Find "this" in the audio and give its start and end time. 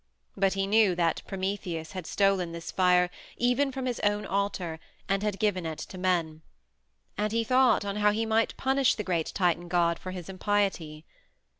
2.53-2.71